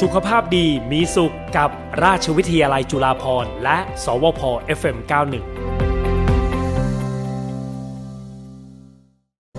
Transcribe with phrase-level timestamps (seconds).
[0.00, 1.70] สุขภาพดีมีสุขกับ
[2.04, 4.40] ราชวิทยาลัยจุฬาภรณ์และ สวพ
[4.78, 5.44] FM91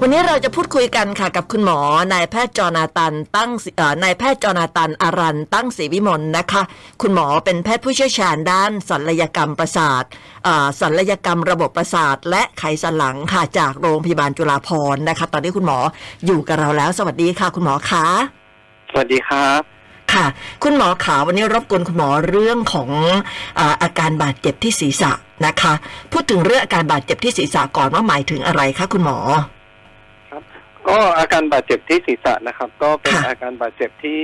[0.02, 1.80] วันนี้เราจะพูดคุยกันค่ะกับคุณหมอ
[2.14, 6.62] นายแพทย์จอนาตันตั้งเอ่อนายแพทย์จอนาตันอารันตั้งศรีวิมลนะคะ
[7.02, 10.04] คุณหมอเป็นแพทย์ผู้เชี่ยวชาญด้านศัลยกรรมประสาท
[10.44, 15.80] เอ่อศัลยกรรมระบบประสาท และไขสันหลังค่ะจากโรงพยาบาลจุฬาภรณ์นะคะ ตอนนี้คุณหมอ
[16.26, 18.06] อยู่กับเราแล้ว สวัสดีค่ะ คุณหมอคะ
[18.90, 19.75] สวัสดีครับ
[20.16, 20.28] ค่ะ
[20.64, 22.90] คุณหมอขาวันนี้รบกวนคุณหมอเรื่องของ
[23.60, 25.12] อาอาการบาดเจ็บที่ศีรษะ
[25.46, 25.74] นะคะ
[26.12, 29.18] พูดถึงเรื่องอาการบาดเจ็บที่ศีรษะก่อนว่าหมายถึงอะไรคะคุณหมอ
[30.90, 34.18] ก็อาการบาดเจ็บที่ศีรษะนะครับ ก็เป็นค่ะอาการบาดเจ็บที่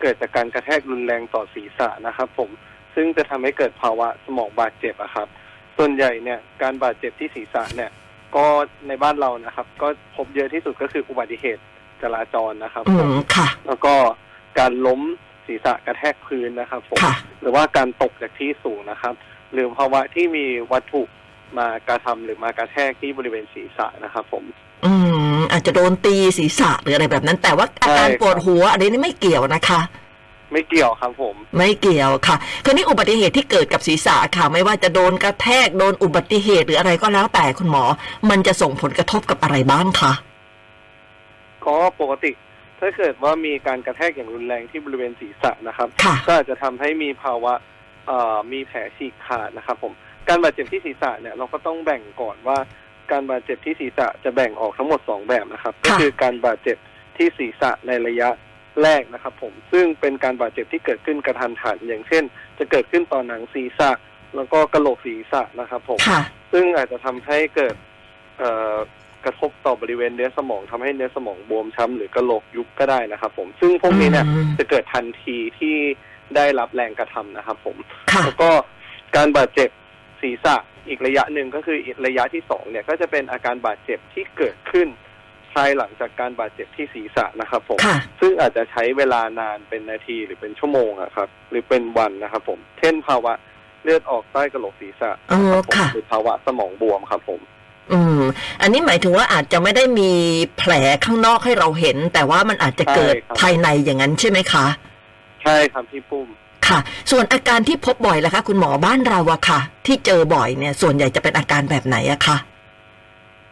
[0.00, 2.50] เกิดจากการกระแทกรุนแรงต่อศีรษะนะครับ ผม
[2.94, 5.28] ซึ่งจะทำให้เกิดภาวะสมองบาดเจ็บอะครับ
[5.76, 7.90] ส่วนใหญ่เนี่ยการบาดเจ็บที่ศีรษะเนี่ย
[8.36, 8.46] ก็
[8.88, 11.62] ในบ้านเรานะครับ ก็พบเยอะที่สุดก็คืออุบัติเหตุ
[12.02, 13.94] จราจรนะครับอืผมมค่ะแล้วก็
[14.58, 15.00] การล้ม
[15.46, 19.14] ศีรษะกระแทกพื้นนะครับผมค่ะหรือว่าการตกจากที่สูงนะครับ
[19.52, 21.02] หรือภาวะที่มีวัตถุ
[21.58, 24.44] มากระทำหรือมากระแทกที่บริเวณศีรษะนะครับผม
[24.84, 24.92] อื
[25.36, 29.80] ม อาจจะโดนตีศีรษะหรืออะไรแบบนั้น แต่ว่าอาการใช่ครับปวดหัวอันนี้ไม่เกี่ยวนะคะ
[30.52, 37.84] ไม่เกี่ยวครับผม ไม่เกี่ยวค่ะคือนี่อุบัติเหตุที่เกิดกับศีรษะค่ะ ไม่ว่าจะโดนกระแทกโดนอุบัติเหตุหรืออะไรก็แล้วแต่คุณหมอ
[38.30, 40.12] มันจะส่งผลกระทบกับอะไรบ้างคะ
[41.64, 42.30] ก็ปกติ
[42.80, 47.54] ถ้าเกิดว่ามีการกระแทกอย่างรุนแรงที่บริเวณศีรษะนะครับค่ะก็อาจจะทำให้มีภาวะ
[48.06, 49.92] เอ่อมีแผลฉีกขาดนะครับ ผม
[50.28, 52.58] การบาดเจ็บที่ศีรษะเนี่ยเราก็ต้องแบ่งก่อนว่า
[53.10, 56.76] การบาดเจ็บที่ศีรษะจะแบ่งออกทั้งหมดสองแบบนะครับ ก็คือการบาดเจ็บ
[57.16, 58.28] ที่ศีรษะในระยะ
[58.82, 62.24] แรกนะครับ ผมซึ่งเป็นการบาดเจ็บที่เกิดขึ้นกระทันหันอย่างเช่น
[62.58, 63.90] จะเกิดขึ้นต่อหนังศีรษะ
[64.36, 66.20] แล้วก็กระโหลกศีรษะนะครับ ผมค่ะ
[66.52, 67.74] ซึ่งอาจจะทำให้เกิด
[68.38, 68.76] เอ่อ
[69.26, 75.76] กระทบต่อบริเวณเนื้อสมองทำให้เนื้อสมองบวมช้ำหรือกระโหลกยุบก็ได้นะครับ ผม ซึ่งพวกนี้เนี่ยอืมจะเกิดทันทีที่
[76.36, 77.76] ได้รับแรงกระทำนะครับผม
[78.12, 78.50] ค่ะแล้วก็
[79.16, 79.70] การบาดเจ็บ
[80.22, 80.56] ศีรษะ
[80.88, 84.88] อีกระยะหนึ่งก็คืออีกระยะที่สองเนี่ย ก็จะเป็นอาการบาดเจ็บที่เกิดขึ้น
[85.52, 93.32] ภายหลังจากการบาดเจ็บที่ศีรษะนะครับผมค่ะซึ่งอาจจะใช้เวลานานเป็นนาทีหรือเป็นชั่วโมงอะครับ หรือเป็นวันนะครับผม เช่นภาวะ
[93.84, 97.40] เลือดออกใต้กระโหลกศีรษะอ๋อนะครับผมค่ะหรือภาวะสมองบวมครับผม
[97.92, 98.20] อืม
[98.62, 100.12] อันนี้หมายถึงว่าอาจจะไม่ได้มี
[100.58, 100.72] แผล
[101.04, 104.66] ข้างนอกให้เราเห็น แต่ว่ามันอาจจะเกิดใช่ครับภายในอย่างนั้นใช่ไหมคะ
[105.42, 106.28] ใช่ครับพี่ปุ้ม
[106.68, 106.78] ค่ะ
[107.10, 112.36] ส่วนอาการที่พบบ่อยล่ะคะ คุณหมอบ้านเราอะค่ะ ที่เจอบ่อยเนี่ย ส่วนใหญ่จะเป็นอาการแบบไหนอะคะ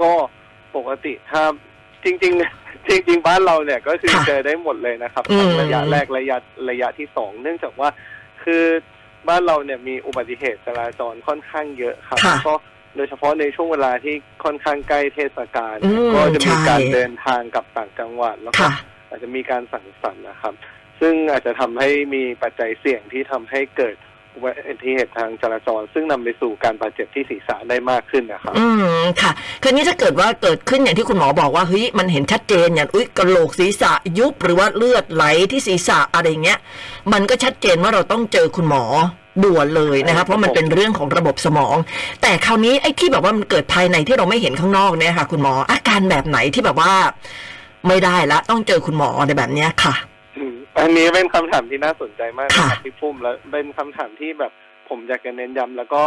[0.00, 0.12] ก็
[0.76, 1.42] ปกติถ้า
[2.04, 2.52] จริงๆเนี่ย
[2.88, 6.36] จริงๆบ้านเราเนี่ยก็คือค่ะเจอได้หมดเลยนะครับอืมทั้งระยะแรกระยะ
[6.70, 7.88] ระยะที่สองเนื่องจากว่า
[8.42, 8.64] คือ
[9.28, 12.54] บ้านเราเนี่ยมีอุบัติเหตุจราจรค่อนข้างเยอะครับค่ะแล้วก็
[12.96, 18.72] โดยเฉพาะในช่วงเวลาที่ค่อนข้างใกล้เทศกาลอืมก็จะมีการใช่เดินทางกลับต่างจังหวัดแล้วก็ค่ะ
[19.08, 20.54] อาจจะมีการสั่งสรรค์นะครับ
[21.00, 23.96] ซึ่งอาจจะทำให้มีปัจจัยเสี่ยงที่ทำให้เกิด
[24.34, 24.50] อุบั
[24.82, 28.66] ติเหตุทางจราจร ซึ่งนำไปสู่การบาดเจ็บที่ศีรษะได้มากขึ้นนะครับ อื
[29.00, 36.58] มค่ะ คือนี้ถ้าเกิดว่าเกิดขึ้นอย่างที่คุณหมอบอกว่าเฮ้ยมันเห็นชัดเจนอย่างอุ้ยกระโหลกศีรษะยุบหรือว่าเลือดไหลที่ศีรษะอะไรเงี้ย
[37.12, 38.84] มันก็ชัดเจนว่าเราต้องเจอคุณหมอ
[39.44, 41.76] ด่วนเลยนะใช่ครัคะบเพราะมันเป็นเรื่องของระบบสมอง
[42.22, 46.92] แต่คราวนี้ไอ้ที่แบบว่ามันเกิดภายในที่เราไม่เห็นข้างนอกเนี่ยค่ะ คุณหมออาการแบบไหนที่แบบว่า
[47.88, 49.94] ไม่ได้ละต้องเจอคุณหมอในแบบเนี้ยค่ะ
[50.36, 54.52] อืมอันนี้เป็นคำถามที่น่าสนใจมากนะค่ะครับพี่พุ่มแล้วเป็นคำถามที่แบบ
[54.88, 56.02] ผมอยากจะเน้นย้ำแล้วก็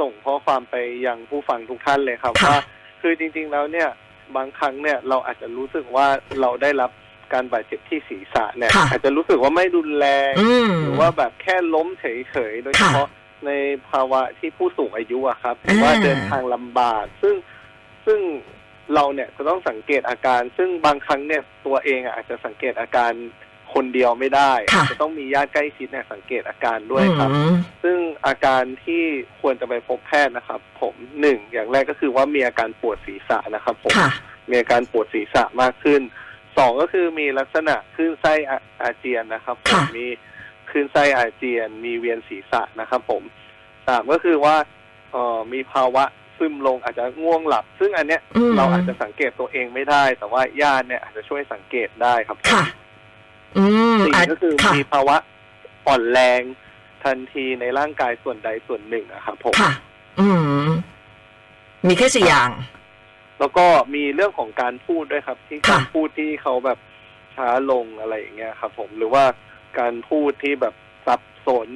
[0.00, 2.60] ส่งข้อความไปยังผู้ฟังทุกท่านเลยครับค่ะว่า
[3.00, 3.88] คือจริง ๆ แล้วเนี่ย
[4.36, 6.06] บางครั้งเนี่ยเราอาจจะรู้สึกว่า
[6.40, 6.90] เราได้รับ
[7.32, 13.08] การบาดเจ็บที่ศีรษะเนี่ย ค่ะอาจจะรู้สึกว่าไม่รุนแรง อืมหรือว่าแบบแค่ล้มเฉยๆ โดยเฉพาะ
[13.46, 13.50] ใน
[13.88, 17.34] ภาวะที่ผู้สูงอายุอะครับหรือว่าอ่า เดินทางลำบาก ซึ่ง
[18.06, 18.20] ซึ่ง
[18.94, 23.12] เราเนี่ยจะต้องสังเกตอาการ ซึ่งบางครั้งเนี่ยตัวเองอะอาจจะสังเกตอาการ
[23.74, 29.02] คนเดียวไม่ได้ค่ะ จะต้องมีญาติใกล้ชิดเนี่ยสังเกตอาการด้วยครับ อืม ซึ่งอาการที่
[29.40, 34.10] ควรจะไปพบแพทย์นะครับ ผมหนึ่งอย่างแรกก็คือว่ามีอาการปวดศีรษะนะครับผม ค่ะ
[34.50, 36.02] มีอาการปวดศีรษะมากขึ้น
[36.56, 40.06] สองก็คือมีลักษณะคลื่นไส้อาอาเจียนนะครับผมค่ะมี
[40.70, 43.22] คลื่นไส้อาเจียน มีเวียนศีรษะนะครับ ผม
[43.86, 44.56] สามก็คือว่า
[45.12, 46.04] เอ่อมีภาวะ
[46.38, 52.64] ซึมลงอาจจะง่วงหลับ ซึ่งอันเนี้ยอืมเราอาจจะสังเกตตัวเองไม่ได้ แต่ว่าญาติเนี่ยอาจจะช่วยสังเกตได้ครับผมค่ะ
[53.56, 53.64] อื
[53.96, 55.16] มสี่อาจก็คือค่ะมีภาวะ
[55.86, 56.42] อ่อนแรง
[57.04, 59.72] ทันทีในร่างกายส่วนใดส่วนหนึ่งอะครับผมค่ะ
[60.20, 60.28] อื
[60.66, 60.68] ม
[61.88, 62.50] มีแค่สี่อย่าง
[63.42, 66.78] แล้วก็มีเรื่องของการพูดด้วยครับ ที่ค่ะการพูดที่เขาแบบ
[67.36, 69.24] ช้าลงอะไรอย่างเงี้ยครับ ผมหรือว่า
[69.78, 70.74] การพูดที่แบบ
[71.06, 71.68] สับสน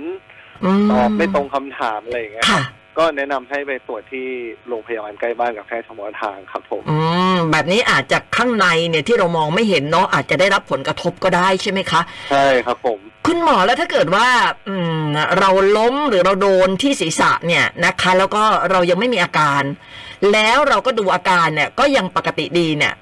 [0.65, 2.65] อืมตอบไม่ตรงคำถามอะไรอย่างเงี้ยคค่ะรับ
[2.99, 4.27] ก็แนะนำให้ไปตรวจที่
[4.69, 6.99] โรงพยาบาลใกล้บ้านกับแพทย์เฉพาะทางครับผมอื
[7.35, 12.01] มแบบนี้อาจจะข้างในเนี่ยที่เรามองไม่เห็นเนาะอาจจะได้รับผลกระทบก็ได้ใช่ไหมคะ
[12.31, 14.29] ใช่ครับผม คุณหมอแล้วถ้าเกิดว่า
[14.69, 15.07] อืม
[15.39, 19.63] เราล้มหรือเราโดนที่ศีรษะเนี่ยนะคะ แล้วก็เรายังไม่มีอาการ
[20.33, 22.95] แล้วเราก็ดูอาการเนี่ย ก็ยังปกติดีเนี่ย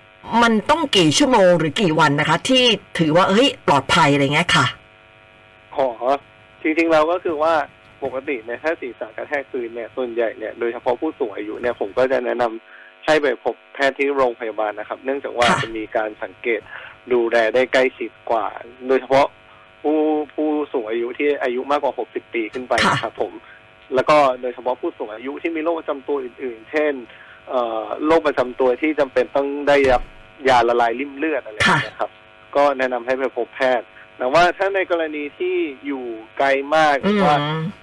[0.42, 2.64] มันต้องกี่ชั่วโมงหรือกี่วันนะคะ ที่
[2.98, 4.66] ถือว่าเฮ้ยปลอดภัยอะไรเงี้ยค่ะ
[5.76, 5.88] ขอ
[6.62, 7.54] จริงๆเราก็คือว่า
[8.04, 16.60] ปกติเนี่ยถ้าศีรษะกระแทกพื้นเนี่ยส่วนใหญ่เนี่ยโดยเฉพาะผู้สูงอายุเนี่ยผมก็จะแนะนำให้ไปพบแพทย์ที่โรงพยาบาลนะครับ เนื่องจากว่าค่ะจะมีการสังเกต
[17.12, 18.46] ดูแลได้ใกล้ชิดกว่า
[18.88, 19.26] โดยเฉพาะ
[19.82, 19.98] ผู้
[20.34, 23.32] ผู้สูงอายุที่อายุมากกว่า 60 ปีขึ้นไปค่ะนะครับผม
[23.94, 26.92] แล้วก็โดยเฉพาะผู้สูงอายุที่มีโรคประจำตัวอื่น ๆ เช่น
[27.48, 30.02] เอ่อโรคประจำตัวที่จำเป็นต้องได้รับ
[30.48, 32.10] ยาละลายริ่มเลือดอะไรอย่างเงี้ยครับ
[32.56, 33.86] ก็แนะนำให้ไปพบแพทย์
[34.18, 35.54] แต่ว่าถ้าในกรณีที่
[35.86, 36.04] อยู่
[36.38, 37.36] ไกลมากหอืรือมว่า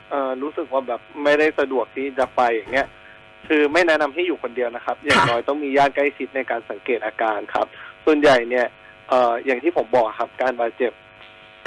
[0.10, 2.88] เอ่อรู้สึกว่าแบบไม่ได้สะดวกที่จะไปอย่างเงี้ย
[3.48, 7.68] คือไม่แนะนำให้อยู่คนเดียวนะครับ อย่างค่ะน้อยต้องมีญาติใกล้ชิดในการสังเกตอาการครับ
[8.06, 8.66] ส่วนใหญ่เนี่ย
[9.10, 10.92] เอ่ออย่างที่ผมบอกครับ การบาดเจ็บ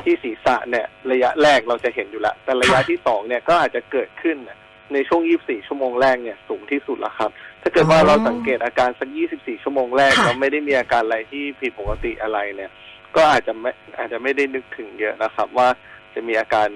[0.02, 4.58] ที่ศีรษะเนี่ยระยะแรกเราจะเห็นอยู่แล้ว แต่ระยะที่สองเนี่ยก็อาจจะเกิดขึ้นน่ะ
[4.92, 7.30] ในช่วง 24 ชั่วโมงแรกเนี่ยสูงที่สุดแล้วครับ
[7.62, 9.08] ถ้าเกิดว่าอ๋อเราสังเกตอาการสัก
[9.38, 12.70] 24 ชั่วโมงแรกค่ะเราไม่ได้มีอาการอะไรที่ผิดปกติอะไรเนี่ย
[13.16, 15.68] ก็อาจจะไม่อาจจะไม่ได้นึกถึงเยอะนะครับ ว่า
[16.14, 16.68] จะมีอาการ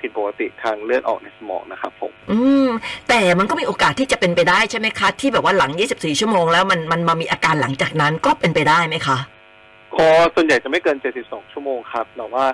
[0.00, 2.68] ผิดปกติทางเลือดออกในสมองนะครับผมอืม
[3.08, 9.18] แต่มันก็มีโอกาสที่จะเป็นไปได้ใช่ไหมคะ ที่แบบว่าหลัง 24 ชั่วโมงแล้วมันมันมามีอาการหลังจากนั้นก็เป็นไปได้ไหมคะ
[9.94, 12.46] ก็ส่วนใหญ่จะไม่เกิน 72 ชั่วโมงครับแต่ว่า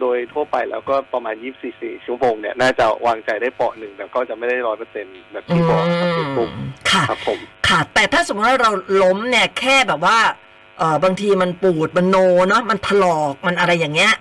[0.00, 1.34] โดยทั่วไปแล้วก็ประมาณ
[1.70, 6.52] 24 ชั่วโมงเนี่ย น่าจะวางใจได้เปาะหนึ่งแต่ก็จะไม่ได้ร้อยเปอร์เซ็นต์แบบอืที่บอกครับคุณปุ๊กม
[6.90, 8.70] ค่ะครับผม ค่ะ แต่ถ้าสมมติว่าเรา
[9.02, 10.18] ล้มเนี่ยแค่แบบว่า
[10.78, 12.16] เออบางทีมันปูดมันโน
[12.48, 14.14] เนาะมันถลอกมันอะไรอย่างเงี้ย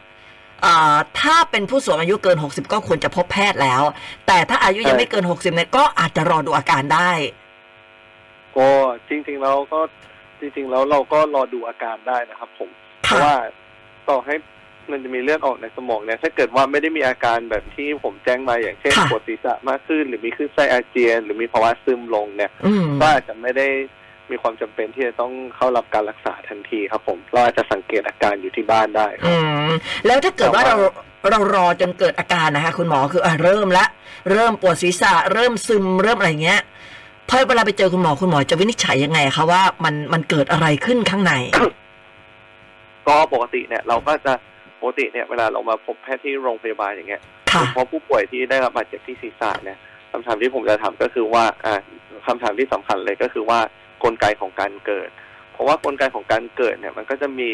[0.66, 3.82] อ่าถ้าเป็นผู้สูงอายุเกิน 60 ก็ควรจะพบแพทย์แล้ว
[4.28, 7.12] แต่ถ้าอายุยังไม่เกิน 60เนี่ยก็อาจจะรอดูอาการได้
[8.58, 8.70] ก็
[9.10, 9.80] จริงๆแล้วก็
[10.40, 12.70] จริง ๆ แล้วเราก็รอดูอาการได้นะครับ ผม
[13.04, 13.36] เพค่ะราะว่า
[14.10, 14.36] ต่อให้
[14.92, 23.68] มันจะมีเลือดออกในสมองเนี่ยถ้าเกิดว่าไม่ได้มีอาการแบบที่ผมแจ้งมาอย่างเช่นค่ะปวดศีรษะมากขึ้น หรือมีคลื่นไส้อาเจียน หรือมีภาวะซึมลงเนี่ยอืมก็อาจจะไม่ได้
[24.32, 29.36] มีความจำเป็นที่จะต้องเข้ารับการรักษาทันทีครับผมเราอาจจะสังเกตอาการอยู่ที่บ้านได้ครับอื
[29.68, 29.72] ม
[30.06, 30.78] แล้วถ้าเกิดว่าแต่เรา
[31.22, 33.86] ว่าเรารอจนเกิดอาการนะคะ คุณหมอคืออะเริ่มละ
[34.32, 36.62] เริ่มปวดศีรษะ เริ่มซึมเริ่มอะไรเงี้ย
[37.30, 41.34] พอเวลาไปเจอคุณหมอคุณหมอจะวินิจฉัยยังไงคะว่ามันมันเกิดอะไรขึ้นข้างใน
[43.08, 44.34] ก็ปกติเนี่ย เราก็จะ
[44.82, 47.22] ปกติเนี่ยเวลาเรามาพบแพทย์ที่โรงพยาบาลอย่างเงี้ย
[47.54, 49.78] ค่ะเพราะผู้ป่วยที่ได้รับบาดเจ็บที่ศีรษะเนี่ย
[50.12, 51.76] คำถามที่ผมจะถามก็คือว่า อ่า
[52.28, 53.60] คำถามที่สำคัญเลยก็คือว่า
[54.06, 55.10] กลไกของการเกิด
[55.54, 57.50] เพราะว่ากลไกของการเกิดเนี่ยมันก็จะมี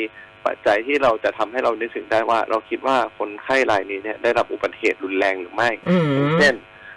[0.46, 6.06] ปัจจัยที่เราจะทำให้เรานึกถึงได้ว่า เราคิดว่าคนไข้รายนี้เนี่ยได้รับอุบัติเหตุรุนแรงหรือไม่อืม
[6.40, 6.56] เช่น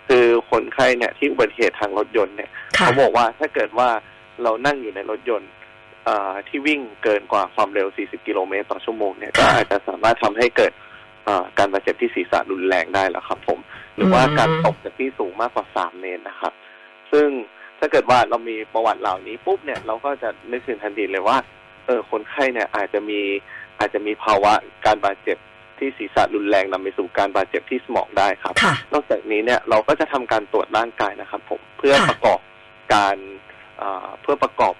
[0.08, 3.88] คือคนไข้เนี่ยที่อุบัติเหตุทางรถยนต์เนี่ยค่ะเขาบอกว่าถ้าเกิดว่า
[4.42, 5.50] เรานั่งอยู่ในรถยนต์
[6.04, 10.72] เอ่อที่วิ่งเกินกว่าความเร็ว 40 กิโลเมตรต่อชั่วโมงเนี่ยก็อาจจะสามารถทำให้เกิด
[11.24, 13.58] เอ่อการบาดเจ็บที่ศีรษะรุนแรงได้แล้วครับผม
[13.96, 16.52] หรือว่าการตกจากที่สูงมากกว่า 3 เมตรนะครับ
[17.12, 17.28] ซึ่ง
[17.84, 21.36] ถ้าเกิดว่าเรามีประวัติเหล่านี้ปุ๊บเนี่ยเราก็จะนึกถึงทันทีเลยว่า
[21.86, 23.20] เออคนไข้เนี่ยอาจจะมี
[23.78, 24.52] อาจจะมีภาวะ
[24.86, 25.38] การบาดเจ็บ
[25.78, 32.38] ที่ศีรษะรุนแรงนำไปสู่การบาดเจ็บที่สมองได้ครับค่ะนอกจากนี้เนี่ยเราก็จะทำการตรวจร่างกายนะครับ ผมเพื่อค่ะประกอบ
[32.94, 33.16] การ
[33.78, 34.74] เอ่อเพื่อประกอบ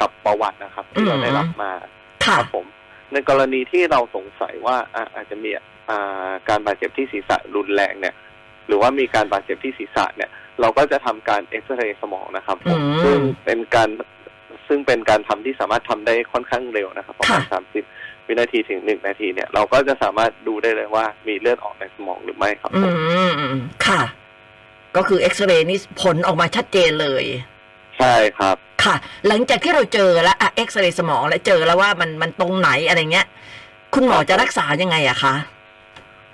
[0.00, 1.72] กับประวัตินะครับ ที่เราอืมได้รับมา
[2.26, 2.66] ค่ะครับผม
[3.12, 5.50] ในกรณีที่เราสงสัยว่าอะอาจจะมี
[5.90, 8.14] อ่าการบาดเจ็บที่ศีรษะรุนแรงเนี่ย
[8.66, 13.88] หรือว่ามีการบาดเจ็บที่ศีรษะเนี่ย เราก็จะทำการเอ็กซเรย์สมองนะครับผมอืมซึ่งเป็นการ
[14.68, 17.84] ซึ่งเป็นการทำที่สามารถทำได้ค่อนข้างเร็วนะครับประมาณค่ะสามสิบ
[18.26, 22.94] วินาทีถึงหนึ่งนาทีเนี่ย เราก็จะสามารถดูได้เลยว่ามีเลือดออกในสมองหรือไม่ครับอืผม
[23.52, 23.54] ม
[23.86, 24.00] ค่ะ
[24.96, 27.24] ก็คือเอ็กซเรย์นี่ผลออกมาชัดเจนเลย
[27.98, 28.94] ใช่ครับ ค่ะ
[29.28, 33.26] หลังจากที่เราเจอแล้วอะเอ็กซเรย์สมองแล้วเจอแล้วว่ามันมันตรงไหนอะไรเงี้ย
[33.94, 35.34] คุณหมอจะรักษายังไงอะคะ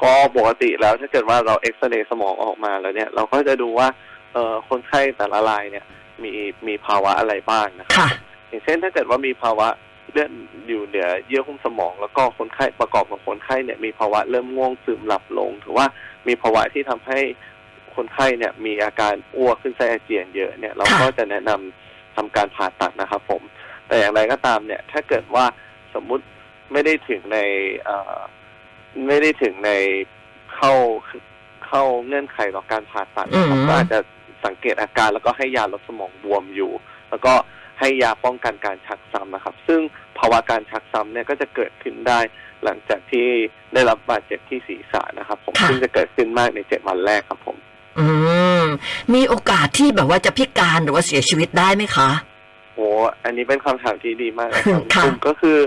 [0.03, 3.89] ก็ปกติแล้วถ้าเกิดว่าเราเอ็กซเรย์สมองออกมาแล้วเนี่ย เราก็จะดูว่า
[4.37, 5.85] เอ่อคนไข้แต่ละรายเนี่ย
[6.23, 6.31] มี
[6.67, 8.09] มีภาวะอะไรบ้างนะครับค่ะ
[8.49, 9.69] อย่างเช่นถ้าเกิดว่ามีภาวะ
[10.13, 10.31] เลือด
[10.69, 15.87] อยู่เหนือเยื่อหุ้มสมอง แล้วก็คนไข้ประกอบกับคนไข้เนี่ยมีภาวะเริ่มง่วงซึมหลับลงถือว่า
[16.29, 17.21] มีภาวะที่ทำให้
[17.95, 23.43] คนไข้เนี่ยมีอาการอ้วกขึ้นไส้อาเจียนเยอะเนี่ยเราค่ะก็จะแนะนำทำการผ่าตัดนะครับผม
[23.87, 25.45] แต่อย่างไรก็ตามเนี่ยถ้าเกิดว่า
[25.95, 26.25] สมมุติ
[26.73, 27.39] ไม่ได้ถึงใน
[27.85, 28.19] เอ่อ
[29.09, 29.71] ไม่ได้ถึงใน
[30.55, 30.73] เข้า
[31.67, 33.99] เข้าเงื่อนไขต่อการผ่าตัดนะครับอืม ก็อาจจะ
[34.45, 36.73] สังเกตอาการ แล้วก็ให้ยาลดสมองบวมอยู่
[37.11, 37.33] แล้วก็
[37.81, 39.81] ให้ยาป้องกันการชักซ้ำนะครับ ซึ่ง
[40.19, 42.21] ภาวะการชักซ้ำเนี่ยก็จะเกิดขึ้นได้
[42.65, 43.27] หลังจากที่
[43.75, 47.57] ได้รับบาดเจ็บที่ศีรษะนะครับ ผมค่ะซึ่งจะเกิดขึ้นมากในเจ็ดวันแรกครับผม
[47.99, 48.07] อื
[48.63, 48.65] ม
[49.15, 52.11] มีโอกาสที่แบบว่าจะพิการหรือว่าเสียชีวิตได้ไหมคะ
[52.75, 52.87] โอ้
[53.25, 55.59] อันนี้เป็นคำถามที่ดีมากเลยครับค่ะณก็คือ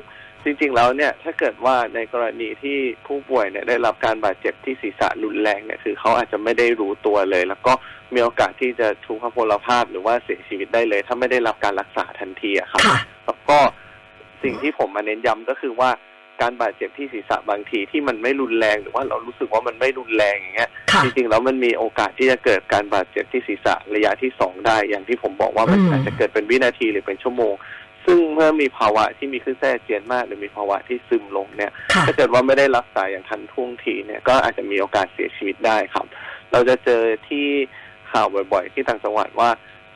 [0.44, 2.78] จริงๆแล้วเนี่ยถ้าเกิดว่าในกรณีที่
[3.08, 7.74] ผู้ป่วยเนี่ยได้รับการบาดเจ็บที่ศีรษะรุนแรงเนี่ยคือเขาอาจจะไม่ได้รู้ตัวเลย แล้วก็
[8.14, 13.58] มีโอกาสที่จะทุพพลภาพหรือว่าเสียชีวิตได้เลย ถ้าไม่ได้รับการรักษาทันทีอะครับค่ะแล้วก็
[14.44, 15.90] สิ่งที่ผมมาเน้นย้ำก็คือว่า
[16.42, 27.54] การบาดเจ็บที่ศีรษะบางทีที่มันไม่รุนแรงหรือว่าเรารู้สึกว่ามันไม่รุนแรงอย่างเงี้ยค่ะจริงๆแล้วมันมีโอกาสที่จะเกิดการบาดเจ็บที่ศีรษะระยะที่สองได้ อย่างที่ผมบอกว่ามันอืมอาจจะเกิดเป็นวินาทีหรือเป็นชั่วโมง
[28.10, 36.06] ซึ่งเมื่อมีภาวะที่มีขึ้นแทรกเจียนมาก หรือมีภาวะที่ซึมลงเนี่ยค่ะถ้าเกิดว่าไม่ได้รักษาอย่างทันท่วงทีเนี่ยก็อาจจะมีโอกาสเสียชีวิตได้ครับ
[36.52, 37.46] เราจะเจอที่
[38.12, 39.50] ข่าวบ่อย ๆ ที่ต่างจังหวัดว่า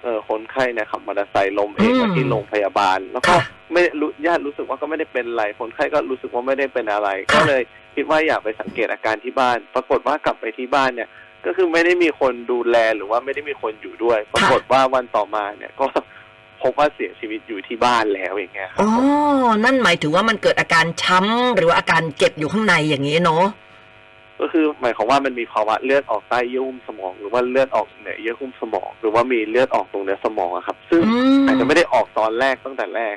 [0.03, 3.41] เออคนไข้เนี่ยขับมอเตอร์ไซค์ล้มเองอืมมาที่โรงพยาบาล แล้วก็ค่ะ
[3.73, 7.61] ไม่รู้ญาติรู้สึกว่าก็ไม่ได้เป็นอะไรคนไข้ก็รู้สึกว่าไม่ได้เป็นอะไรค่ะก็เลย
[7.95, 11.09] คิดว่าอยากไปสังเกตอาการที่บ้าน ปรากฏว่ากลับไปที่บ้านเนี่ย
[11.45, 15.87] ก็คือไม่ได้มีคนดูแลหรือว่าไม่ได้มีคนอยู่ด้วย ปรากฏว่าวันต่อมาเนี่ยก็
[16.63, 18.89] พบว่าเสียชีวิตอยู่ที่บ้านแล้วอย่างเงี้ยครัอ๋บ
[19.45, 23.45] อนั่นหมายถึงว่ามันเกิดอาการช้ำหรือว่าอาการเจ็บอยู่ข้างในอย่างนี้เนาะ
[24.39, 33.15] ก็คือหมายความว่ามันมีภาวะเลือดออกใต้เยื่อหุ้มสมอง หรือว่าเลือดออกเหนือเยื่อหุ้มสมอง หรือว่ามีเลือดออกตรงเนื้อสมองอะครับ ซึ่งอืมอาจจะไม่ได้ออกตอนแรกตั้งแต่แรก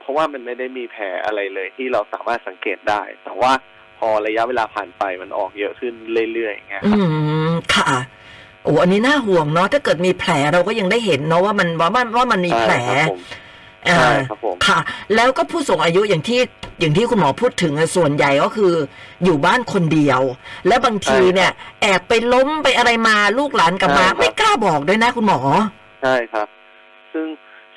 [0.00, 3.52] เพราะว่ามันไม่ได้มีแผลอะไรเลยที่เราสามารถสังเกตได้ แต่ว่า
[3.98, 5.92] พอระยะเวลาผ่านไปมันออกเยอะขึ้น
[6.32, 6.98] เรื่อยๆอย่างเงี้ยอืครับ
[7.48, 13.20] มค่ะโอ้อันนี้น่าห่วงเนาะถ้าเกิดมีแผลเราก็ยังได้เห็นเนาะว่ามันว่ามันว่ามันมีแผลใช่ครับผม
[13.88, 14.78] อ่าใช่ครับผมค่ะ
[15.14, 16.40] แล้วก็ผู้สูงอายุอย่างที่
[16.80, 18.72] อย่างที่คุณหมอพูดถึงอะส่วนใหญ่ก็คือ
[19.24, 20.20] อยู่บ้านคนเดียว
[20.66, 21.50] และบางทีเนี่ย
[21.82, 25.40] แอบไปล้มไปอะไรมาลูกหลานกลับมาใช่ครับไม่กล้าบอกด้วยนะคุณหมอ
[26.02, 26.48] ใช่ครับ
[27.12, 27.26] ซึ่ง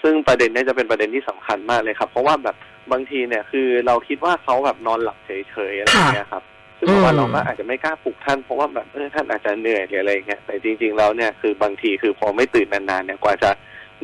[0.01, 2.55] ซึ่งประเด็นเนี้จะเป็นประเด็นที่สำคัญมากเลยครับ เพราะว่าแบบ
[2.91, 6.43] บางทีเนี่ยคือเราคิดว่าเขาแบบนอนหลับเฉยๆอะไรอย่างเงี้ยครับ
[6.81, 13.51] ซึ่งแบบว่าอืมเราก็อาจจะไม่กล้าปลุกท่านเพราะว่าแบบเออท่านอาจจะเหนื่อยหรืออะไรอย่างเงี้ยแต่จริง ๆ แล้วเนี่ยคือบางทีคือพอไม่ตื่นนานๆเนี่ยกว่าจะ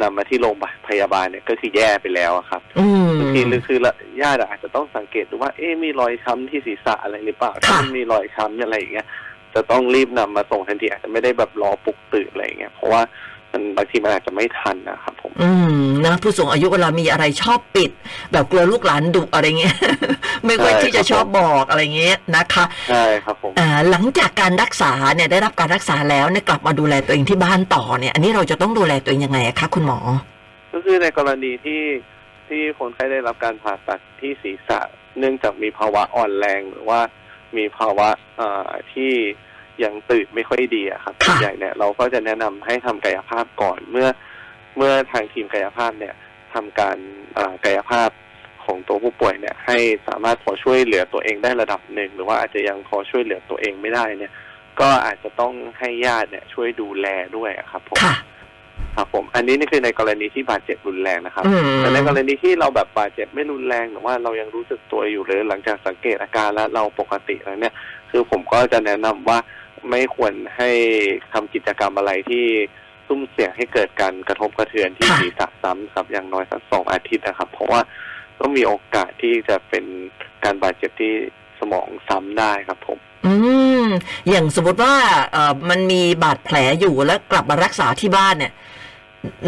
[0.01, 0.55] นำมาที่โรง
[0.87, 9.07] พยาบาลเนี่ยก็คือแย่ไปแล้วอะครับอืมบางทีหรือคือละญาติอาจจะต้องสังเกตดูว่าเอ๊ะมีรอยช้ำที่ศีรษะอะไรหรือเปล่าถ้าค่ะมันมีรอยช้ำอะไรอย่างเงี้ย
[9.55, 13.01] จะต้องรีบนำมาส่งทันทีอาจจะไม่ได้แบบรอปลุกตื่นอะไรอย่างเงี้ยเพราะว่า
[13.57, 15.49] มันบางทีมันอาจจะไม่ทันนะครับผม อื
[15.79, 17.91] มนะผู้สูงอายุเวลามีอะไรชอบปิด
[18.31, 19.75] แบบกลัวลูกหลานดุอะไรเงี้ย
[20.45, 29.99] ไม่ค่อยใช่ที่จะครับชอบบอกอะไรเงี้ยนะคะใช่ครับผมอ่าหลังจากการรักษาเนี่ยได้รับการรักษาแล้วเนี่ยกลับมาดูแลตัวเองที่บ้านต่อเนี่ย อันนี้เราจะต้องดูแลตัวเองยังไงอะคะคุณหมอ
[30.71, 31.83] ก็คือในกรณีที่
[32.47, 34.79] ที่คนไข้ได้รับการผ่าตัดที่ศีรษะ
[35.19, 36.99] เนื่องจากมีภาวะอ่อนแรงหรือว่า
[37.57, 39.11] มีภาวะเอ่อที่
[39.83, 44.07] ยังตื่นไม่ค่อยดีอะครับค่ะส่วนใหญ่เนี่ยเราก็จะแนะนำให้ทำกายภาพก่อนเมื่อ
[44.77, 46.13] เมื่อทางทีมกายภาพเนี่ย
[46.53, 46.97] ทำการ
[47.35, 48.09] เอ่อกายภาพ
[48.65, 54.33] ของตัวผู้ป่วยเนี่ย ให้สามารถพอช่วยเหลือตัวเองได้ระดับหนึ่ง หรือว่าอาจจะยังพอช่วยเหลือตัวเองไม่ได้เนี่ย
[54.79, 57.07] ก็อาจจะต้องให้ญาติเนี่ย ช่วยดูแล
[57.37, 58.15] ด้วยอะครับผมค่ะ
[58.95, 67.73] ครับผมอันนี้นี่คือในกรณีที่บาดเจ็บรุนแรงนะครับอืมแต่ในกรณีที่เราแบบบาดเจ็บไม่รุนแรงแต่ว่าเรายังรู้สึกตัวอยู่หรือหลังจากสังเกตอาการแล้วเราปกติแล้วเนี่ย
[68.11, 69.37] คือผมก็จะแนะนำว่า
[69.89, 70.69] ไม่ควรให้
[71.33, 72.45] ทำกิจกรรมอะไรที่
[73.07, 77.81] ซุ่มเสี่ยงให้เกิดการกระทบกระเทือนที่ค่ะศีรษะซ้ำครับอย่างน้อยสักสองอาทิตย์นะครับ เพราะว่า
[78.39, 79.85] ก็มีโอกาสที่จะเป็น
[80.43, 81.13] การบาดเจ็บที่
[81.59, 83.33] สมองซ้ำได้ครับผม อื
[83.83, 83.85] ม
[84.29, 84.95] อย่างสมมติว่า
[85.31, 88.53] เอ่อมันมีบาดแผลอยู่แล้วกลับมารักษาที่บ้านเนี่ย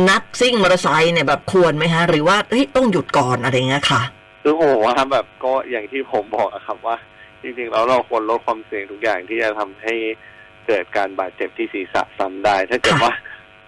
[0.09, 4.01] นักซิ่งมอเตอร์ไซค์เนี่ยแบบควรไหมฮะ หรือว่าเฮ้ยต้องหยุดก่อนอะไรเงี้ยค่ะ
[4.43, 6.95] คือผมว่าแบบก็อย่างที่ผมบอกอะครับว่า
[7.41, 9.95] จริงๆแล้วเราควรลดความเสี่ยงทุกอย่างที่จะทำให้
[10.67, 13.13] เกิดการบาดเจ็บที่ศีรษะซ้ำได้ ถ้าเกิดค่ะว่า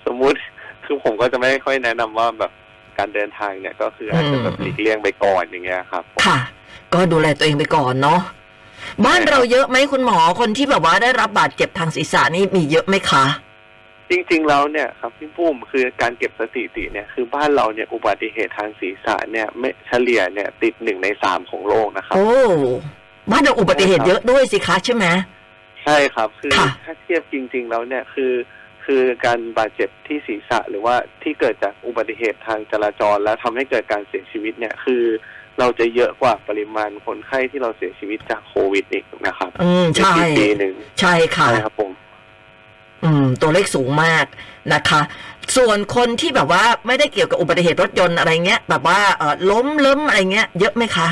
[0.06, 0.38] สมมุติ
[0.86, 2.51] คือผมก็จะไม่ค่อยแนะนำว่าแบบ
[2.98, 6.38] การเดินทางเนี่ยก็คืออาจจะแบบอืมหลีกเลี่ยงไปก่อนอย่างเงี้ยครับ ค่ะ
[6.94, 8.20] ก็ดูแลตัวเองไปก่อนเนาะ
[9.06, 13.25] บ้านเราเยอะไหมคุณหมอคนที่แบบว่าได้รับบาดเจ็บทางศีรษะนี่มีเยอะไหมคะ
[14.10, 22.32] จริง ๆ แล้วเนี่ยครับพี่ปุ้มคือการเก็บสถิติเนี่ยคือบ้านเราเนี่ยอุบัติเหตุทางศีรษะเนี่ยไม่เฉลี่ยเนี่ยติดหนึ่งในสามของโลกนะครับโอ้
[23.30, 25.06] บ้านเราอุบัติเหตุเยอะด้วยสิคะใช่ไหม
[25.84, 28.34] ใช่ครับ คือค่ะถ้าเทียบจริง ๆ แล้วเนี่ยคือ
[28.86, 35.04] คือการบาดเจ็บที่ศีรษะหรือว่าที่เกิดจากอุบัติเหตุทางจราจร แล้วทำให้เกิดการเสียชีวิตเนี่ยคือ
[35.60, 41.92] เราจะเยอะกว่าปริมาณคนไข้ที่เราเสียชีวิตจากโควิดอีกนะครับ อืมใช่ในปีหนึ่งใช่ค่ะใช่ครับผม
[43.04, 44.25] อืม ตัวเลขสูงมาก
[44.74, 45.01] นะคะ
[45.58, 51.08] ส่วนคนที่แบบว่าไม่ได้เกี่ยวกับอุบัติเหตุรถยนต์อะไรเงี้ย แบบว่าเออล้มเล้มอะไรเงี้ย เยอะไหมคะ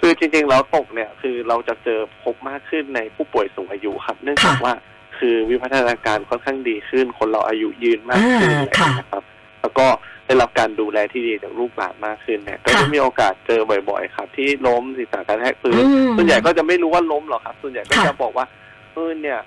[0.00, 4.74] คือจริงๆแล้วตกเนี่ยคือเราจะเจอพบมากขึ้นในผู้ป่วยสูงอายุครับ เนื่องจากค่ะว่า
[5.18, 9.22] คือวิวัฒนาการค่อนข้างดีขึ้น คนเราอายุยืนมากขึ้นอ่าอะไรอย่างเงี้ยนะครับ
[9.60, 9.86] แล้วก็
[10.26, 18.46] ได้รับการดูแลที่ดีจากลูกหลานมากขึ้นเนี่ยก็ค่ะจะมีโอกาสเจอบ่อย ๆ ครับ ที่ล้มศีรษะกระแทกพื้นอืมส่วนใหญ่ก็จะไม่รู้ว่าล้มหรอกครับ ส่วนใหญ่ก็ค่ะจะบอกว่า
[18.92, 19.38] เออเนี่ย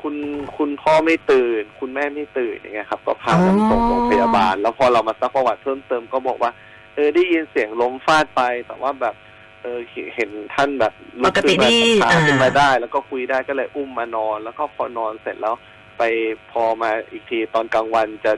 [0.00, 0.14] คุณ
[0.56, 6.50] คุณพ่อไม่ตื่น คุณแม่ไม่ตื่นอย่างเงี้ยครับ ก็พากันส่งโรงพยาบาล แล้วพอเรามาซักประวัติเพิ่มเติมก็บอกว่า
[6.94, 9.14] เออได้ยินเสียงล้มฟาดไปแต่ว่าแบบ
[9.62, 9.78] เออ
[10.14, 15.54] เห็นท่านแบบลุปกตินี่ขึ้นมาขาขึ้นมาอ่าได้ แล้วก็คุยได้ก็เลยอุ้มมานอน แล้วก็พอนอนเสร็จแล้ว
[15.98, 16.02] ไป
[16.52, 18.32] พอมาอีกทีตอนกลางวันจะ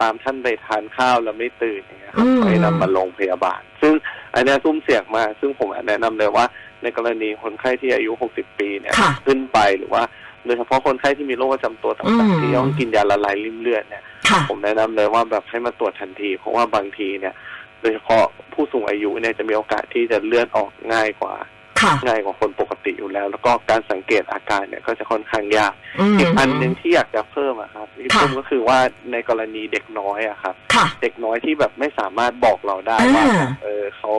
[0.00, 3.92] ตามท่านไปทานข้าวแล้วไม่ตื่นอย่างเงี้ยครับอืมก็เลยนำมาโรงพยาบาล ซึ่ง
[4.34, 6.44] อันเนี้ยซุ่มเสี่ยงมากซึ่งผมแนะนำเลยว่า
[6.82, 10.02] ในกรณีคนไข้ที่อายุ 60 ปีเนี่ยค่ะขึ้นไปหรือว่า
[10.44, 17.34] โดยเฉพาะคนไข้ที่มีโรคประจำตัวอืต่างมๆที่ต้องกินยาละลายริ่มเลือดเนี่ยค่ะผมแนะนำเลยว่าแบบให้มาตรวจทันที เพราะว่าบางทีเนี่ย
[17.80, 21.34] โดยเฉพาะผู้สูงอายุเนี่ยจะมีโอกาสที่จะเลือดออกง่ายกว่า
[21.80, 25.72] ค่ะง่ายกว่าคนปกติอยู่แล้ว แล้วก็การสังเกตอาการเนี่ยก็จะค่อนข้างยาก
[26.14, 28.78] มอีกอันหนึ่งที่อยากจะเพิ่มอะครับที่ค่ะเพิ่มก็คือว่า
[29.12, 33.26] ในกรณีเด็กน้อยอะครับค่ะเด็กน้อยที่แบบไม่สามารถบอกเราได้อ่าว่า
[33.62, 34.12] เออเขา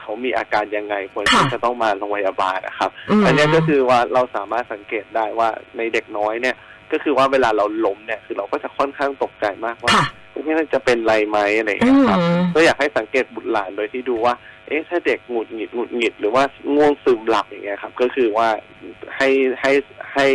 [0.00, 6.56] เขามีอาการยังไงควรที่ค่ะจะต้องมาโรงพยาบาลนะครับมอันเนี้ยก็คือว่าเราสามารถสังเกตได้ว่าในเด็กน้อยเนี่ย
[6.92, 10.06] ก็คือว่าเวลาเราล้มเนี่ยคือเราก็จะค่อนข้างตกใจมากว่าค่ะ
[10.44, 14.34] ไม่น่าจะเป็นไรไหมอะไรอย่างเงี้ยครับ อืมก็อยากให้สังเกตบุตรหลานโดยที่ดูว่า
[14.68, 16.42] เอ๊ะถ้าเด็กหงุดหงิดหงุดหงิดหรือว่า
[16.74, 18.48] ง่วงซึมหลับอย่างเงี้ยครับ ก็คือว่า
[19.16, 19.28] ให้
[19.60, 19.72] ให้
[20.12, 20.26] ให้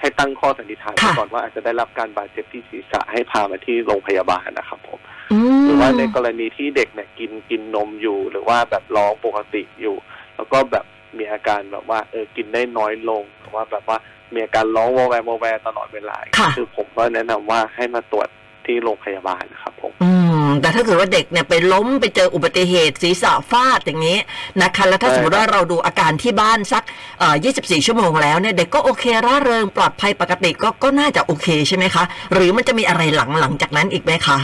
[0.00, 5.00] ให้ตั้งข้อสันนิษฐานไว้ค่ะก่อนว่าอาจจะได้รับการบาดเจ็บที่ศีรษะให้พามาที่โรงพยาบาลนะครับผม
[5.32, 9.96] อืมหรือว่าในกรณีที่เด็กเนี่ยกินกินนมอยู่ หรือว่าแบบร้องปกติอยู่
[10.36, 10.84] แล้วก็แบบ
[11.18, 13.98] มีอาการแบบว่าเออกินได้น้อยลงหรือว่าแบบว่า
[14.34, 18.28] มีอาการร้องวอแวร์วอแวร์ตลอดเวลาค่ะคือผมก็แนะนำว่าให้มาตรวจ
[18.66, 20.12] ที่โรงพยาบาลนะครับผมอื
[20.46, 24.18] มแต่ถ้าเกิดว่าเด็กเนี่ยไปล้มไปเจออุบัติเหตุศีรษะฟาดอย่างนี้
[24.62, 26.82] นะคะแล้วถ้าใช่สมมติว่าเราดูอาการที่บ้านสัก
[27.18, 34.38] เอ่อ24 ชั่วโมงแล้วเนี่ยเด็กก็โอเคร่าเริงปลอดภัยปกติก็ก็น่าจะโอเคใช่ไหมคะ หรือมันจะมีอะไรหลังหลังจากนั้นอีกไหมคะ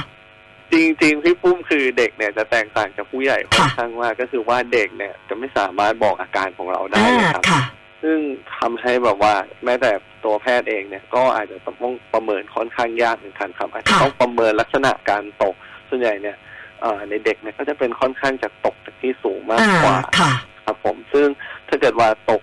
[0.72, 7.62] จริงๆพี่ปุ้มคือเด็กเนี่ยจะแตกต่างจากผู้ใหญ่ค่อนค่ะข้างมากก็คือว่าเด็กเนี่ยจะไม่สามารถบอกอาการของเราได้อ่าเลยครับค่ะ
[8.02, 8.18] ซึ่ง
[8.58, 9.34] ทำให้แบบว่า
[9.64, 9.90] แม้แต่
[10.24, 15.54] ตัวแพทย์เองเนี่ย ก็อาจจะต้องประเมินค่อนข้างยากเหมือนกันครับอาจจะค่ะต้องประเมินลักษณะการตก
[15.88, 16.36] ส่วนใหญ่เนี่ย
[16.80, 20.32] เอ่อในเด็กเนี่ยก็จะเป็นค่อนข้างจะตกจากที่สูงมากอ่ากว่าค่ะ
[20.64, 21.26] ครับผมซึ่ง
[21.68, 22.42] ถ้าเกิดว่าตก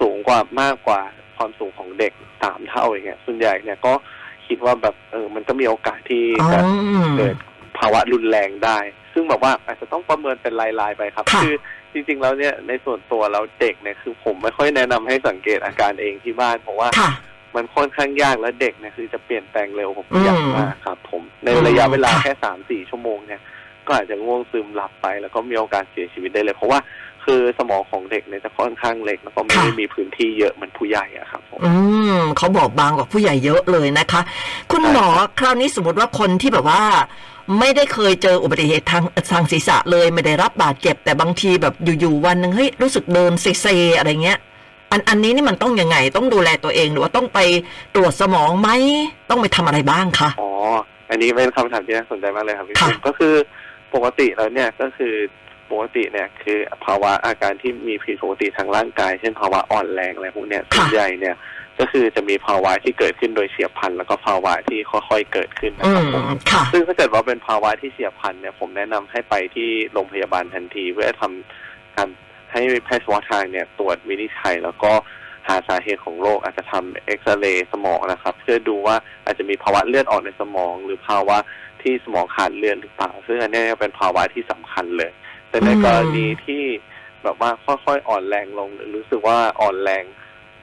[0.00, 1.00] สูงกว่ามากกว่า
[1.36, 3.92] ความสูงของเด็กสามเท่าอย่างเงี้ยส่วนใหญ่เนี่ยก็
[4.46, 6.60] คิดว่าแบบเออมันก็มีโอกาสที่อ๋อจะ
[7.18, 7.36] เกิด
[7.78, 8.78] ภาวะรุนแรงได้
[9.12, 11.54] ซึ่งแบบว่าอาจจะต้องประเมินเป็นรายๆไปครับค่ะคือ
[11.92, 17.10] จริงๆแล้วเนี่ยในส่วนตัวเราเด็กเนี่ยคือผมไม่ค่อยแนะนำให้สังเกตอาการเองที่บ้านเพราะว่าค่ะ
[17.56, 23.40] มันค่อนข้างยากและเด็กเนี่ยคือจะเปลี่ยนแปลงเร็วกว่าผู้ใหญ่อืมมากครับ ผมในระยะเวลาค่ะแค่สามสี่ชั่วโมงเนี่ย
[23.86, 26.78] ก็อาจจะง่วงซึมหลับไปแล้วก็มีโอกาสเสียชีวิตได้เลย เพราะว่า
[27.24, 31.72] คือสมองของเด็กเนี่ยจะค่อนข้างเล็กแล้วก็ไม่ได้มีพื้นที่เยอะเหมือนผู้ใหญ่อะครับผมอื
[32.16, 34.20] มเขาบอกบางกว่าผู้ใหญ่เยอะเลยนะคะ
[34.72, 35.06] คุณหมอ
[35.38, 36.82] คราวนี้สมมติว่าคนที่แบบว่า
[37.58, 44.38] ไม่ได้เคยเจออุบัติเหตุทางทางศีรษะเลยไม่ได้รับบาดเจ็บ แต่บางทีแบบอยู่ๆวันหนึ่งเฮ้ยรู้สึกเดินเซๆอะไรเงี้ย
[44.90, 47.38] อันอันนี้นี่มันต้องยังไง ต้องดูแลตัวเองหรือว่าต้องไป
[47.94, 48.68] ตรวจสมองไหม
[49.30, 50.50] ต้องไปทำอะไรบ้างคะอ๋อ
[51.10, 53.34] อันนี้เป็นคำถามที่น่าสนใจมากเลยครับพี่ค่ะปุ้มก็คือ
[53.94, 55.14] ปกติแล้วเนี่ยก็คือ
[55.72, 61.36] ปกติเนี่ยคือภาวะอาการที่มีผิดปกติทางร่างกาย เช่นภาวะอ่อนแรงอะไรพวกเนี้ยส่วนใหญ่เนี่ย
[61.80, 72.08] ก็คือจะมีภาวะที่เกิดขึ้นโดยเฉียบพลันแล้วก็ภาวะที่ค่อยๆเกิดขึ้นนะอืครับมผมค่ะซึ่งถ้าเกิดว่าเป็นภาวะที่เฉียบพลันเนี่ยผมแนะนำให้ไปที่โรงพยาบาลทันที เพื่อทำการ
[72.52, 74.92] ให้แพทย์เฉพาะทางเนี่ยตรวจวินิจฉัยแล้วก็
[75.48, 81.38] หาสาเหตุของโรคอาจจะทำเอ็กซเรย์สมองนะครับ เพื่อดูว่าอาจจะมีภาวะเลือดออกในสมอง หรือภาวะ
[81.82, 85.10] ที่สมองขาดเลือดหรือเปล่าซึ่งอันเนี้ยเป็นภาวะที่สำคัญเลย
[85.52, 86.62] แต่ในอืมกรณีที่
[87.22, 90.04] แบบว่าค่อยๆอ่อนแรงลงหรือรู้สึกว่าอ่อนแรง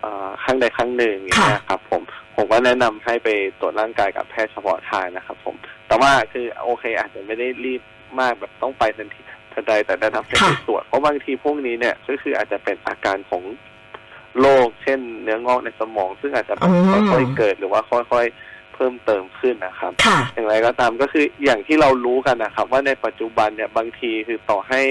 [0.02, 2.02] เอ่อข้างใดข้างหนึ่งอย่างเงี้ยครับ ผม
[2.36, 5.56] ผมก็แนะนำให้ไปตรวจร่างกายกับแพทย์เฉพาะทางนะครับ ผม
[5.88, 7.82] แต่ว่าคือโอเค อาจจะไม่ได้รีบ
[8.20, 9.22] มากแบบต้องไปทันที
[9.54, 13.44] ทันใดแต่แนะนำให้ไปค่ะตรวจเพราะบางทีพวกนี้เนี่ยก็คืออาจจะเป็นอาการของ
[14.40, 24.82] โรคเช่นเนื้องอกในสมอง ซึ่งอาจจะแบบอืมค่อยๆเกิดหรือว่าค่อยๆเพิ่มเติมขึ้นนะครับค่ะอย่างไรก็ตามก็คืออย่างที่เรารู้กันนะครับ ว่าในปัจจุบันเนี่ยบางทีคือต่อให้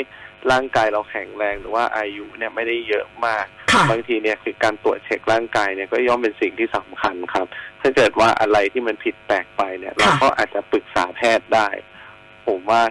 [0.53, 7.47] ร่างกายเราแข็งแรงหรือว่าอายุเนี่ยไม่ได้เยอะมากค่ะบางทีเนี่ยคือการตรวจเช็คร่างกายเนี่ยก็ย่อมเป็นสิ่งที่สำคัญครับ
[7.81, 11.69] ถ้าเกิดว่าอะไรที่มันผิดแปลกไปเนี่ย เราก็อาจจะปรึกษาแพทย์ได้
[12.47, 12.83] ผมว่า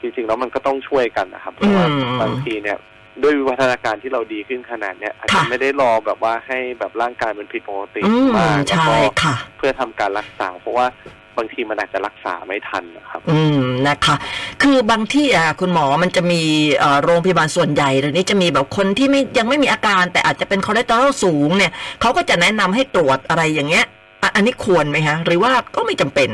[0.00, 2.78] จริงๆแล้วมันก็ต้องช่วยกันนะครับ เพราะว่าอืมบางทีเนี่ย
[3.22, 10.86] ด้วยวิวัฒนาการที่เราดีขึ้นขนาดเนี้ยอาจจะค่ะไม่ได้รอแบบว่าให้แบบร่างกายมันผิดปกติอืมมากแล้วใช่ก็ค่ะเพื่อทำการรักษา เพราะว่า
[11.38, 14.16] บางทีมันอาจจะรักษาไม่ทันนะครับ อืมนะคะ
[14.62, 16.42] คือบางที่อะคุณหมอมันจะมี
[16.78, 23.84] เอ่อโรงพยาบาลส่วนใหญ่เดี๋ยวนี้จะมีแบบคนที่ไม่ยังไม่มีอาการ แต่อาจจะเป็นคอเลสเตอรอลสูงเนี่ยเขาก็จะแนะนำให้ตรวจอะไรอย่างเงี้ย
[24.22, 26.30] อะอันนี้ควรไหมฮะ หรือว่าก็ไม่จำเป็น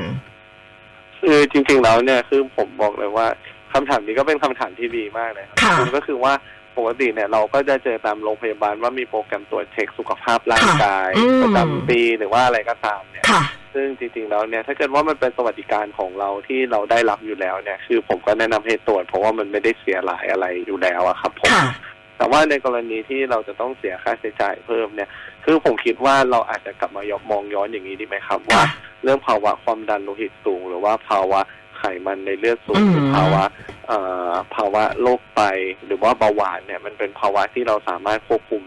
[1.21, 3.27] คือจริง ๆ แล้วเนี่ยคือผมบอกเลยว่า
[3.73, 6.33] คำถามนี้ก็เป็นคำถามที่ดีมากเลยครัค่ะณก็คือว่า
[6.81, 13.43] ปปกติเนี่ยเราก็จะเจอตามโรงพยาบาลว่ามีโปรแกรมตรวจเช็คสุขภาพร่างค่ะกายอืมประจำปีหรือว่าอะไรก็ตามเนี่ยค่ะ
[13.75, 21.71] ซึ่งจริงๆแล้วเนี่ยถ้าเกิดว่ามันเป็นสวัสดิการของเราที่เราได้รับอยู่แล้วเนี่ย คือผมก็แนะนำให้ตรวจเพราะว่ามันไม่ได้เสียหลายอะไรอยู่แล้วอะครับผมค่ะ
[22.17, 25.09] แต่ว่าในกรณีที่เราจะต้องเสียค่าใช้จ่ายเพิ่มเนี่ย
[25.45, 28.67] คือผมคิดว่าเราอาจจะกลับมายมองย้อนอย่างนี้ดีไหมครับ ว่าค่ะ
[29.03, 31.41] เรื่องภาวะความดันโลหิตสูง หรือว่าภาวะ
[31.81, 33.45] ไขมันในเลือดสูงอืมหรือภาวะ
[33.89, 33.99] เอ่
[34.31, 35.41] อภาวะโรคไต
[35.87, 38.63] หรือว่าเบาหวานเนี่ยมันเป็นภาวะที่เราสามารถควบคุม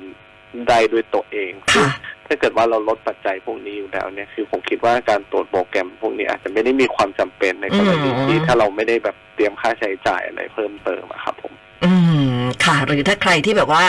[0.69, 1.97] ได้ด้วยตัวเองซึ่งค่ะ
[2.27, 11.53] ถ้าเกิดว่าเราลดปัจจัยพวกนี้อยู่แล้วเนี่ยคือผมคิดว่าการตรวจโปรแกรมพวกนี้อาจจะไม่ได้มีความจำเป็นในกรณีอืมที่ถ้าเราไม่ได้แบบเตรียมค่าใช้จ่ายอะไรเพิ่มเติมอะครับผม
[11.85, 11.93] อื
[12.37, 13.83] มค่ะ หรือถ้าใครที่แบบว่า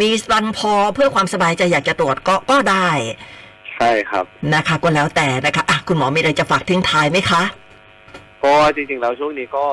[0.00, 2.88] มีสตังค์พอเพื่อความสบายใจอยากจะตรวจก็ก็ได้
[3.74, 7.42] ใช่ครับนะคะ ก็แล้วแต่นะคะอะคุณหมอมีอะไรจะฝากทิ้งท้ายไหมคะ
[8.44, 9.64] ก็จริงๆแล้วช่วงนี้ก็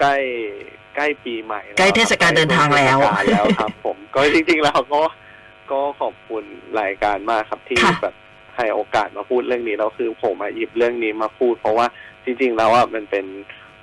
[0.00, 0.16] ใกล้
[0.96, 5.02] ใกล้ปีใหม่แวใกล้เทศกาลเดินทางแล้วใกล้เทศกาลแล้วครับ ผมก็จริงๆแล้วก็
[5.70, 6.44] ก็ขอบคุณ
[6.80, 8.14] รายการมากครับที่ค่ะแบบ
[8.56, 11.86] ให้โอกาสมาพูดเรื่องนี้แล้วคือผมมาหยิบเรื่องนี้มาพูด เพราะว่า
[12.24, 13.26] จริง ๆ แล้วอะมันเป็น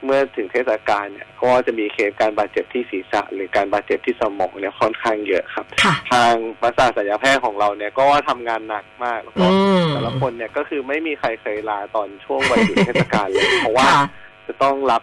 [0.05, 14.05] เมื่อถึงเทศกาลเนี่ยก็จะมีเคสการบาดเจ็บที่ศีรษะ หรือการบาดเจ็บที่สมองเนี่ยค่อนข้างเยอะครับค่ะทางประสาทศัลยแพทย์ของเราเนี่ยก็ทำงานหนักมากแล้วก็อืมแต่ละคนเนี่ยก็คือไม่มีใครเคยลาตอนช่วงวันหยุดเทศกาลเลยเพราะว่าค่ะ
[14.47, 15.01] จะต้องรับ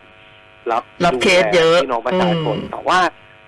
[0.72, 3.00] รับรับเคสเยอะดูแลพี่น้องประชาชนอืมแต่ว่า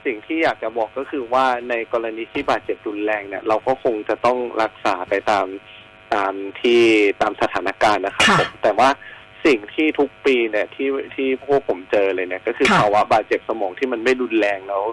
[0.06, 5.46] สิ่งที่อยากจะบอกก็คือว่าในกรณีที่บาดเจ็บรุนแรงเนี่ย เราก็คงจะต้องรักษาไปตาม
[6.14, 6.82] ตามที่
[7.20, 8.88] ตามสถานการณ์นะครับค่ะผมแต่ว่า
[9.46, 14.84] สิ่งที่ทุกปีเนี่ยที่ที่พวกผมเจอเลยเนี่ย ก็คือค่ะภาวะบาดเจ็บสมองที่มันไม่รุนแรงแล้ว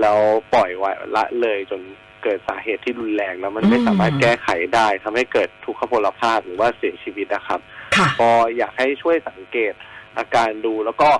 [0.00, 0.18] แล้ว
[0.54, 1.80] ปล่อยไว้ละเลยจน
[2.22, 7.60] เกิดสาเหตุที่รุนแรงแล้วมันไม่อืมสามารถแก้ไขได้ทำให้เกิดทุกขพลภาพหรือว่าเสียชีวิตนะครับ
[7.96, 9.72] ค่ะก็อยากให้ช่วยสังเกต
[10.18, 11.10] อาการดูแล้วก็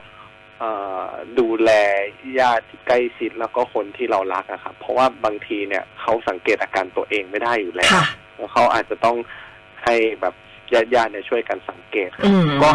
[0.59, 0.71] เอ่
[1.03, 1.71] อดูแล
[2.39, 9.17] ญาติที่ใกล้ชิดแล้วก็คนที่เรารักอะครับเพราะว่าบางทีเนี่ยเขาสังเกตอาการตัวเองไม่ได้อยู่แล้วค่ะแล้วเขาอาจจะต้อง
[9.85, 10.35] ให้แบบ
[10.75, 12.71] ญาติญาติๆเนี่ยช่วยกันสังเกตครับอืมก็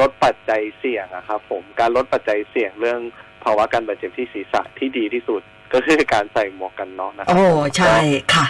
[0.00, 3.00] ลดปัจจัยเสี่ยงอะครับผมการลดปัจจัยเสี่ยงเรื่อง
[3.44, 7.44] ภาวะการบาดเจ็บที่ศีรษะที่ดีที่สุดก็คือการใส่หมวกกันน็อกนะครัโอ้
[7.76, 7.96] ใช่
[8.34, 8.46] ค่ะ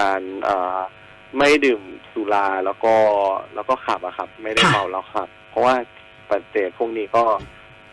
[0.00, 0.78] การเอ่อ
[1.38, 1.82] ไม่ดื่ม
[2.12, 2.94] สุราแล้วก็
[3.54, 5.74] แล้วก็ขับอะครับ ไม่ได้ค่ะเมาแล้วขับ เพราะว่า
[6.32, 7.24] ปัจจัยพวกนี้ก็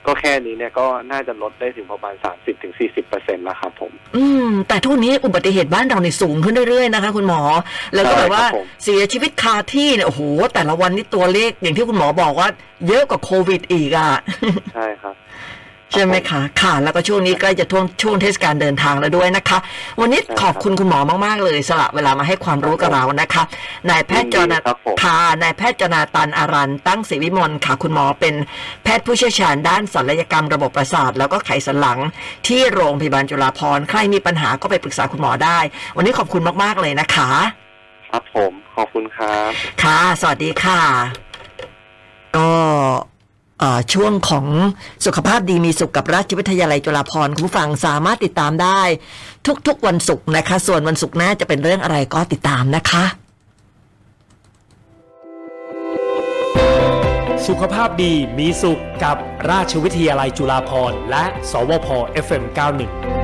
[0.07, 7.41] ก็แค่นี้เนี่ยก็น่าจะลดได้ถึงประมาณสามสิบถึงสี่สิบเปอร์เซ็นต์แล้วครับผม อืม แต่ทุกวันนี้อุบัติเหตุบ้านเราเนี่ยสูงขึ้นเรื่อยๆนะคะ คุณหมอ
[7.95, 10.21] แล้วก็ใช่แบบว่าครับผมเสียชีวิตคาที่เนี่ยโอ้โห
[10.53, 12.49] แต่ละวันนี่ตัวเลขอย่างที่คุณหมอบอกว่า
[12.87, 14.11] เยอะกว่าโควิดอีกอะ
[14.75, 15.15] ใช่ครับ
[15.93, 19.57] ใช่ไหมคะค่ะ แล้วก็ช่วงนี้ใกล้จะช่วงช่วงเทศกาลเดินทางแล้วด้วยนะคะ
[20.01, 23.43] วันนี้ใช่ครับขอบคุณคุณหมอมากๆเลยสละเวลามาให้ความรู้กับเรานะคะ
[23.89, 28.35] นายแพทย์จอนาครับผมค่ะนายแพทย์จนาตันอารันตั้งศรีวิมลค่ะ คุณหมอเป็น
[28.83, 31.99] แพทย์ผู้เชี่ยวชาญด้านศัลยกรรมระบบประสาท แล้วก็ไขสันหลัง
[32.47, 35.59] ที่โรงพยาบาลจุฬาภรณ์ใครมีปัญหาก็ไปปรึกษาคุณหมอได้
[35.95, 37.29] วันนี้ขอบคุณมากๆเลยนะคะ
[38.09, 39.49] ครับผมขอบคุณครับ
[39.83, 40.81] ค่ะ สวัสดีค่ะ
[42.35, 42.45] ก็เอ่
[42.87, 42.89] อ
[43.93, 44.45] ช่วงของ
[45.05, 48.81] สุขภาพดีมีสุขกับราชวิทยาลัยจุฬาภรณ์คุณผู้ฟังสามารถติดตามได้
[49.67, 53.03] ทุกๆวันศุกร์นะคะ ส่วนวันศุกร์หน้าจะเป็นเรื่องอะไรก็ติดตามนะคะ
[57.47, 59.17] สุขภาพดีมีสุขกับ
[59.49, 61.87] ราชวิทยาลัยจุฬาภรณ์และ สวพ
[62.25, 63.18] FM91